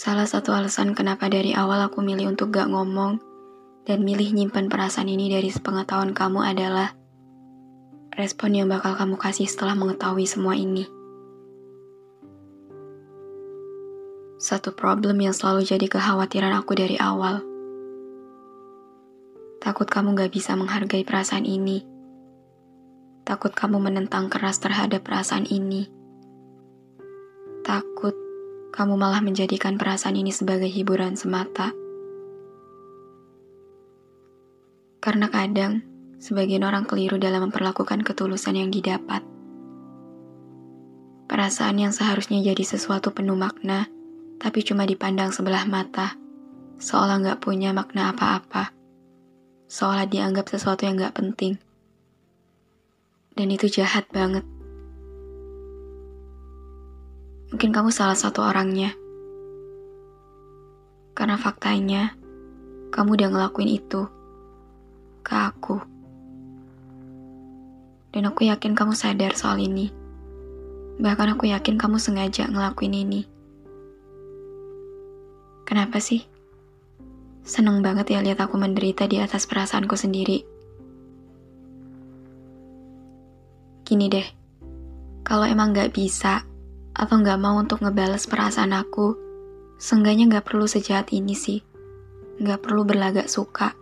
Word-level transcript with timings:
Salah 0.00 0.24
satu 0.24 0.56
alasan 0.56 0.96
kenapa 0.96 1.28
dari 1.28 1.52
awal 1.52 1.76
aku 1.84 2.00
milih 2.00 2.32
untuk 2.32 2.56
gak 2.56 2.72
ngomong 2.72 3.20
dan 3.84 4.00
milih 4.00 4.32
nyimpan 4.32 4.72
perasaan 4.72 5.12
ini 5.12 5.28
dari 5.28 5.52
sepengetahuan 5.52 6.16
kamu 6.16 6.40
adalah 6.40 6.96
respon 8.16 8.56
yang 8.56 8.72
bakal 8.72 8.96
kamu 8.96 9.20
kasih 9.20 9.44
setelah 9.44 9.76
mengetahui 9.76 10.24
semua 10.24 10.56
ini. 10.56 10.88
Satu 14.40 14.72
problem 14.72 15.20
yang 15.20 15.36
selalu 15.36 15.68
jadi 15.68 15.84
kekhawatiran 15.84 16.56
aku 16.56 16.72
dari 16.80 16.96
awal. 16.96 17.44
Takut 19.60 19.84
kamu 19.84 20.16
gak 20.16 20.32
bisa 20.32 20.56
menghargai 20.56 21.04
perasaan 21.04 21.44
ini. 21.44 21.84
Takut 23.28 23.52
kamu 23.52 23.76
menentang 23.76 24.32
keras 24.32 24.64
terhadap 24.64 25.04
perasaan 25.04 25.44
ini. 25.44 25.92
Takut 27.60 28.29
kamu 28.70 28.94
malah 28.94 29.18
menjadikan 29.18 29.74
perasaan 29.74 30.14
ini 30.14 30.30
sebagai 30.30 30.70
hiburan 30.70 31.18
semata. 31.18 31.74
Karena 35.02 35.26
kadang, 35.26 35.82
sebagian 36.22 36.62
orang 36.62 36.86
keliru 36.86 37.18
dalam 37.18 37.50
memperlakukan 37.50 38.06
ketulusan 38.06 38.54
yang 38.54 38.70
didapat. 38.70 39.26
Perasaan 41.26 41.78
yang 41.80 41.94
seharusnya 41.94 42.42
jadi 42.42 42.62
sesuatu 42.62 43.10
penuh 43.10 43.38
makna, 43.38 43.88
tapi 44.38 44.62
cuma 44.62 44.84
dipandang 44.84 45.32
sebelah 45.32 45.64
mata, 45.64 46.14
seolah 46.78 47.22
nggak 47.22 47.40
punya 47.40 47.72
makna 47.72 48.12
apa-apa, 48.12 48.70
seolah 49.66 50.04
dianggap 50.04 50.46
sesuatu 50.50 50.84
yang 50.84 51.00
nggak 51.00 51.16
penting. 51.16 51.56
Dan 53.34 53.48
itu 53.50 53.72
jahat 53.72 54.04
banget. 54.12 54.59
Mungkin 57.50 57.74
kamu 57.74 57.90
salah 57.90 58.14
satu 58.14 58.46
orangnya. 58.46 58.94
Karena 61.18 61.34
faktanya, 61.34 62.14
kamu 62.94 63.18
udah 63.18 63.28
ngelakuin 63.30 63.70
itu 63.70 64.06
ke 65.26 65.34
aku. 65.34 65.82
Dan 68.10 68.26
aku 68.26 68.46
yakin 68.46 68.74
kamu 68.74 68.94
sadar 68.94 69.34
soal 69.34 69.58
ini. 69.62 69.90
Bahkan 70.98 71.38
aku 71.38 71.50
yakin 71.50 71.78
kamu 71.78 71.98
sengaja 71.98 72.46
ngelakuin 72.50 72.94
ini. 72.94 73.22
Kenapa 75.66 76.02
sih? 76.02 76.26
Seneng 77.46 77.82
banget 77.82 78.14
ya 78.14 78.22
lihat 78.22 78.42
aku 78.42 78.58
menderita 78.58 79.06
di 79.06 79.22
atas 79.22 79.46
perasaanku 79.46 79.94
sendiri. 79.94 80.42
Gini 83.86 84.06
deh, 84.06 84.26
kalau 85.26 85.46
emang 85.46 85.74
gak 85.74 85.94
bisa, 85.94 86.46
atau 87.00 87.16
nggak 87.16 87.40
mau 87.40 87.56
untuk 87.56 87.80
ngebales 87.80 88.28
perasaan 88.28 88.76
aku, 88.76 89.16
seenggaknya 89.80 90.28
nggak 90.28 90.44
perlu 90.52 90.68
sejahat 90.68 91.08
ini 91.16 91.32
sih. 91.32 91.64
Nggak 92.36 92.60
perlu 92.60 92.84
berlagak 92.84 93.24
suka. 93.32 93.72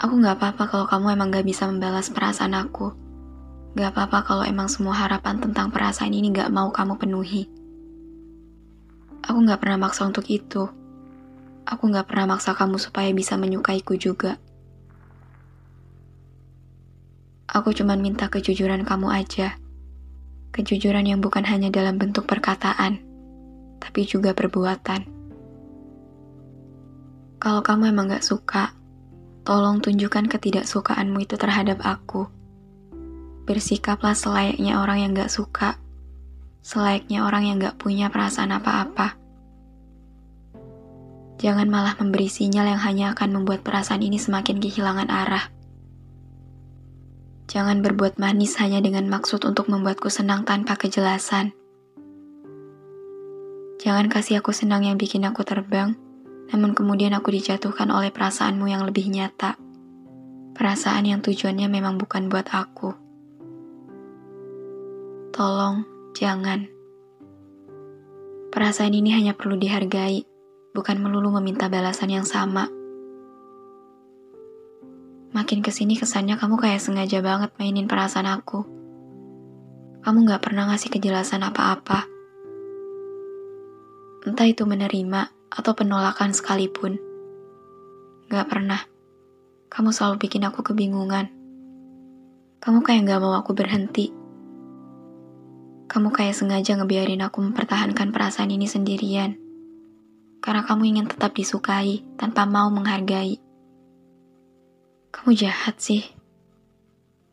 Aku 0.00 0.16
nggak 0.16 0.40
apa-apa 0.40 0.64
kalau 0.64 0.86
kamu 0.88 1.12
emang 1.12 1.28
nggak 1.28 1.44
bisa 1.44 1.68
membalas 1.68 2.08
perasaan 2.08 2.56
aku. 2.56 2.88
Nggak 3.76 3.92
apa-apa 3.92 4.18
kalau 4.24 4.44
emang 4.48 4.72
semua 4.72 4.96
harapan 4.96 5.36
tentang 5.36 5.68
perasaan 5.68 6.16
ini 6.16 6.32
nggak 6.32 6.48
mau 6.48 6.72
kamu 6.72 6.96
penuhi. 6.96 7.44
Aku 9.28 9.44
nggak 9.44 9.60
pernah 9.60 9.84
maksa 9.84 10.08
untuk 10.08 10.24
itu. 10.32 10.72
Aku 11.68 11.82
nggak 11.84 12.08
pernah 12.08 12.32
maksa 12.32 12.56
kamu 12.56 12.80
supaya 12.80 13.12
bisa 13.12 13.36
menyukaiku 13.36 13.92
juga. 14.00 14.40
Aku 17.50 17.74
cuma 17.74 17.98
minta 17.98 18.30
kejujuran 18.30 18.86
kamu 18.86 19.10
aja. 19.10 19.58
Kejujuran 20.54 21.02
yang 21.02 21.18
bukan 21.18 21.42
hanya 21.42 21.66
dalam 21.66 21.98
bentuk 21.98 22.22
perkataan, 22.30 23.02
tapi 23.82 24.06
juga 24.06 24.30
perbuatan. 24.38 25.02
Kalau 27.42 27.62
kamu 27.66 27.90
emang 27.90 28.06
gak 28.14 28.22
suka, 28.22 28.70
tolong 29.42 29.82
tunjukkan 29.82 30.30
ketidaksukaanmu 30.30 31.26
itu 31.26 31.34
terhadap 31.34 31.82
aku. 31.82 32.30
Bersikaplah 33.50 34.14
selayaknya 34.14 34.78
orang 34.78 35.02
yang 35.02 35.10
gak 35.18 35.32
suka, 35.34 35.74
selayaknya 36.62 37.26
orang 37.26 37.50
yang 37.50 37.56
gak 37.58 37.82
punya 37.82 38.14
perasaan 38.14 38.54
apa-apa. 38.54 39.18
Jangan 41.42 41.66
malah 41.66 41.98
memberi 41.98 42.30
sinyal 42.30 42.78
yang 42.78 42.80
hanya 42.84 43.16
akan 43.16 43.42
membuat 43.42 43.66
perasaan 43.66 44.06
ini 44.06 44.22
semakin 44.22 44.62
kehilangan 44.62 45.10
arah. 45.10 45.59
Jangan 47.50 47.82
berbuat 47.82 48.22
manis 48.22 48.54
hanya 48.62 48.78
dengan 48.78 49.10
maksud 49.10 49.42
untuk 49.42 49.66
membuatku 49.66 50.06
senang 50.06 50.46
tanpa 50.46 50.78
kejelasan. 50.78 51.50
Jangan 53.82 54.06
kasih 54.06 54.38
aku 54.38 54.54
senang 54.54 54.86
yang 54.86 54.94
bikin 54.94 55.26
aku 55.26 55.42
terbang, 55.42 55.98
namun 56.54 56.78
kemudian 56.78 57.10
aku 57.10 57.34
dijatuhkan 57.34 57.90
oleh 57.90 58.14
perasaanmu 58.14 58.70
yang 58.70 58.86
lebih 58.86 59.10
nyata. 59.10 59.58
Perasaan 60.54 61.10
yang 61.10 61.26
tujuannya 61.26 61.66
memang 61.66 61.98
bukan 61.98 62.30
buat 62.30 62.46
aku. 62.54 62.94
Tolong, 65.34 65.82
jangan. 66.14 66.70
Perasaan 68.54 68.94
ini 68.94 69.10
hanya 69.10 69.34
perlu 69.34 69.58
dihargai, 69.58 70.22
bukan 70.70 71.02
melulu 71.02 71.34
meminta 71.42 71.66
balasan 71.66 72.14
yang 72.14 72.26
sama. 72.28 72.70
Makin 75.40 75.64
ke 75.64 75.72
sini 75.72 75.96
kesannya 75.96 76.36
kamu 76.36 76.60
kayak 76.60 76.84
sengaja 76.84 77.24
banget 77.24 77.48
mainin 77.56 77.88
perasaan 77.88 78.28
aku. 78.28 78.60
Kamu 80.04 80.28
gak 80.28 80.44
pernah 80.44 80.68
ngasih 80.68 80.92
kejelasan 80.92 81.40
apa-apa. 81.40 82.04
Entah 84.28 84.44
itu 84.44 84.68
menerima 84.68 85.32
atau 85.48 85.72
penolakan 85.72 86.36
sekalipun. 86.36 87.00
Gak 88.28 88.52
pernah. 88.52 88.84
Kamu 89.72 89.96
selalu 89.96 90.28
bikin 90.28 90.44
aku 90.44 90.60
kebingungan. 90.60 91.32
Kamu 92.60 92.84
kayak 92.84 93.08
gak 93.08 93.24
mau 93.24 93.32
aku 93.32 93.56
berhenti. 93.56 94.12
Kamu 95.88 96.12
kayak 96.12 96.36
sengaja 96.36 96.76
ngebiarin 96.76 97.24
aku 97.24 97.40
mempertahankan 97.40 98.12
perasaan 98.12 98.52
ini 98.52 98.68
sendirian. 98.68 99.40
Karena 100.44 100.68
kamu 100.68 100.92
ingin 100.92 101.08
tetap 101.08 101.32
disukai 101.32 102.04
tanpa 102.20 102.44
mau 102.44 102.68
menghargai. 102.68 103.49
Kamu 105.10 105.34
jahat 105.34 105.74
sih. 105.82 106.06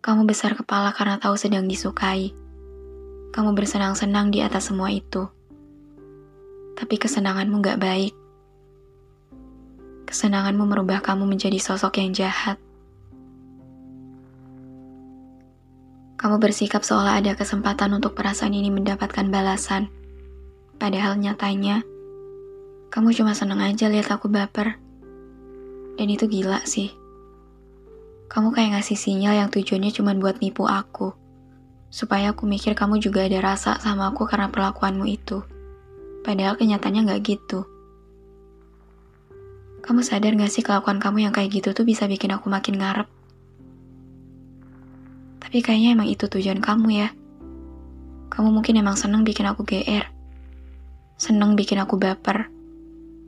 Kamu 0.00 0.24
besar 0.24 0.56
kepala 0.56 0.88
karena 0.96 1.20
tahu 1.20 1.36
sedang 1.36 1.68
disukai. 1.68 2.32
Kamu 3.28 3.52
bersenang-senang 3.52 4.32
di 4.32 4.40
atas 4.40 4.72
semua 4.72 4.88
itu. 4.88 5.28
Tapi 6.80 6.94
kesenanganmu 6.96 7.60
gak 7.60 7.76
baik. 7.76 8.16
Kesenanganmu 10.08 10.64
merubah 10.64 11.04
kamu 11.04 11.28
menjadi 11.28 11.60
sosok 11.60 12.00
yang 12.00 12.16
jahat. 12.16 12.56
Kamu 16.16 16.40
bersikap 16.40 16.82
seolah 16.82 17.20
ada 17.20 17.36
kesempatan 17.36 17.92
untuk 17.92 18.16
perasaan 18.16 18.56
ini 18.56 18.72
mendapatkan 18.72 19.28
balasan. 19.28 19.92
Padahal 20.80 21.20
nyatanya, 21.20 21.84
kamu 22.88 23.12
cuma 23.12 23.36
seneng 23.36 23.60
aja 23.60 23.92
lihat 23.92 24.08
aku 24.08 24.32
baper. 24.32 24.80
Dan 26.00 26.08
itu 26.08 26.24
gila 26.24 26.64
sih. 26.64 27.07
Kamu 28.28 28.52
kayak 28.52 28.76
ngasih 28.76 29.00
sinyal 29.00 29.40
yang 29.40 29.48
tujuannya 29.48 29.88
cuma 29.88 30.12
buat 30.12 30.44
nipu 30.44 30.68
aku. 30.68 31.16
Supaya 31.88 32.36
aku 32.36 32.44
mikir 32.44 32.76
kamu 32.76 33.00
juga 33.00 33.24
ada 33.24 33.40
rasa 33.40 33.80
sama 33.80 34.12
aku 34.12 34.28
karena 34.28 34.52
perlakuanmu 34.52 35.08
itu. 35.08 35.40
Padahal 36.20 36.60
kenyataannya 36.60 37.08
nggak 37.08 37.22
gitu. 37.24 37.64
Kamu 39.80 40.04
sadar 40.04 40.36
gak 40.36 40.52
sih 40.52 40.60
kelakuan 40.60 41.00
kamu 41.00 41.24
yang 41.24 41.32
kayak 41.32 41.48
gitu 41.48 41.72
tuh 41.72 41.88
bisa 41.88 42.04
bikin 42.04 42.28
aku 42.36 42.52
makin 42.52 42.76
ngarep? 42.76 43.08
Tapi 45.40 45.64
kayaknya 45.64 45.96
emang 45.96 46.12
itu 46.12 46.28
tujuan 46.28 46.60
kamu 46.60 46.88
ya. 46.92 47.08
Kamu 48.28 48.52
mungkin 48.52 48.76
emang 48.76 49.00
seneng 49.00 49.24
bikin 49.24 49.48
aku 49.48 49.64
GR. 49.64 50.04
Seneng 51.16 51.56
bikin 51.56 51.80
aku 51.80 51.96
baper. 51.96 52.52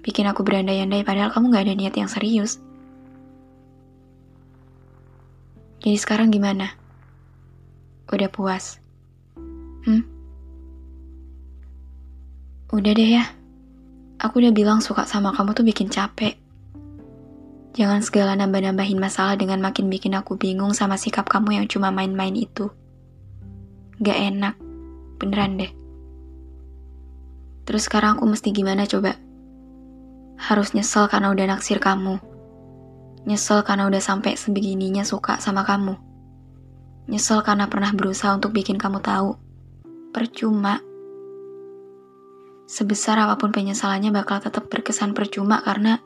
Bikin 0.05 0.29
aku 0.29 0.44
berandai-andai 0.44 1.00
padahal 1.00 1.32
kamu 1.32 1.56
gak 1.56 1.64
ada 1.64 1.75
niat 1.81 1.94
yang 1.97 2.12
serius. 2.12 2.61
Jadi 5.80 5.96
sekarang 5.96 6.28
gimana? 6.28 6.76
Udah 8.12 8.28
puas? 8.28 8.76
Hmm? 9.88 10.04
Udah 12.68 12.92
deh 12.92 13.10
ya. 13.16 13.24
Aku 14.20 14.44
udah 14.44 14.52
bilang 14.52 14.84
suka 14.84 15.08
sama 15.08 15.32
kamu 15.32 15.56
tuh 15.56 15.64
bikin 15.64 15.88
capek. 15.88 16.36
Jangan 17.72 18.04
segala 18.04 18.36
nambah-nambahin 18.36 19.00
masalah 19.00 19.40
dengan 19.40 19.64
makin 19.64 19.88
bikin 19.88 20.12
aku 20.12 20.36
bingung 20.36 20.76
sama 20.76 21.00
sikap 21.00 21.24
kamu 21.24 21.62
yang 21.62 21.66
cuma 21.66 21.88
main-main 21.88 22.36
itu. 22.36 22.68
Gak 24.04 24.20
enak, 24.20 24.60
beneran 25.16 25.56
deh. 25.64 25.72
Terus 27.64 27.88
sekarang 27.88 28.20
aku 28.20 28.28
mesti 28.28 28.52
gimana 28.52 28.84
coba? 28.84 29.16
Harus 30.36 30.76
nyesel 30.76 31.08
karena 31.08 31.32
udah 31.32 31.56
naksir 31.56 31.80
kamu. 31.80 32.20
Nyesel 33.28 33.61
karena 33.67 33.84
udah 33.84 34.00
sampai 34.00 34.37
sebegininya 34.38 35.05
suka 35.05 35.37
sama 35.37 35.61
kamu. 35.67 35.99
Nyesel 37.11 37.44
karena 37.44 37.69
pernah 37.69 37.93
berusaha 37.93 38.32
untuk 38.32 38.56
bikin 38.56 38.81
kamu 38.81 39.05
tahu. 39.05 39.37
Percuma. 40.14 40.81
Sebesar 42.70 43.19
apa 43.19 43.34
pun 43.37 43.50
penyesalannya 43.50 44.14
bakal 44.14 44.40
tetap 44.40 44.70
berkesan 44.70 45.12
percuma 45.12 45.58
karena 45.61 45.99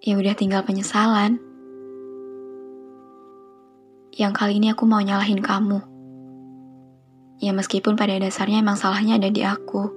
ya 0.00 0.14
udah 0.16 0.34
tinggal 0.38 0.62
penyesalan. 0.64 1.42
Yang 4.14 4.32
kali 4.34 4.62
ini 4.62 4.72
aku 4.72 4.86
mau 4.86 5.02
nyalahin 5.02 5.42
kamu. 5.42 5.78
Ya 7.38 7.54
meskipun 7.54 7.94
pada 7.94 8.18
dasarnya 8.18 8.62
emang 8.62 8.74
salahnya 8.74 9.18
ada 9.20 9.30
di 9.30 9.42
aku. 9.46 9.90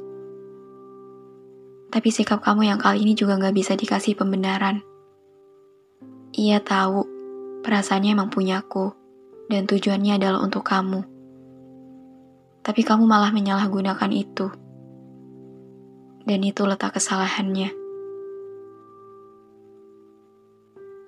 Tapi 1.89 2.09
sikap 2.13 2.42
kamu 2.45 2.69
yang 2.69 2.80
kali 2.80 3.01
ini 3.01 3.18
juga 3.18 3.38
gak 3.38 3.56
bisa 3.57 3.74
dikasih 3.74 4.13
pembenaran. 4.13 4.90
Ia 6.41 6.57
tahu 6.57 7.05
perasaannya 7.61 8.17
emang 8.17 8.33
punyaku 8.33 8.89
dan 9.45 9.69
tujuannya 9.69 10.17
adalah 10.17 10.41
untuk 10.41 10.65
kamu. 10.65 11.05
Tapi 12.65 12.81
kamu 12.81 13.05
malah 13.05 13.29
menyalahgunakan 13.29 14.09
itu. 14.09 14.49
Dan 16.25 16.41
itu 16.41 16.65
letak 16.65 16.97
kesalahannya. 16.97 17.69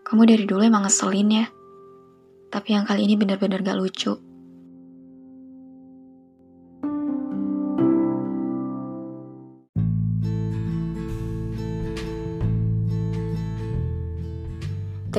Kamu 0.05 0.21
dari 0.29 0.45
dulu 0.45 0.61
emang 0.61 0.85
ngeselin 0.85 1.29
ya. 1.33 1.45
Tapi 2.53 2.77
yang 2.77 2.85
kali 2.85 3.09
ini 3.09 3.17
benar-benar 3.17 3.65
gak 3.65 3.81
lucu. 3.81 4.13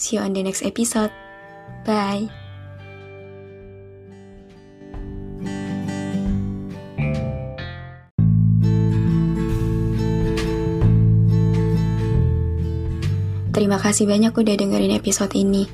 See 0.00 0.16
you 0.16 0.24
on 0.24 0.32
the 0.32 0.40
next 0.40 0.64
episode. 0.64 1.12
Bye. 1.84 2.32
Terima 13.52 13.76
kasih 13.76 14.08
banyak 14.08 14.32
udah 14.32 14.56
dengerin 14.56 14.96
episode 14.96 15.36
ini. 15.36 15.68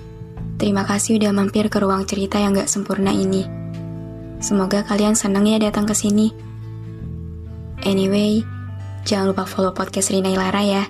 Terima 0.58 0.82
kasih 0.82 1.22
udah 1.22 1.30
mampir 1.30 1.70
ke 1.70 1.78
ruang 1.78 2.02
cerita 2.02 2.42
yang 2.42 2.50
gak 2.58 2.66
sempurna 2.66 3.14
ini. 3.14 3.46
Semoga 4.42 4.82
kalian 4.82 5.14
seneng 5.14 5.46
ya 5.46 5.62
datang 5.62 5.86
ke 5.86 5.94
sini. 5.94 6.34
Anyway, 7.86 8.42
jangan 9.06 9.30
lupa 9.30 9.46
follow 9.46 9.70
podcast 9.70 10.10
Rina 10.10 10.34
Ilara 10.34 10.66
ya. 10.66 10.82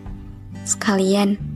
Sekalian, 0.65 1.56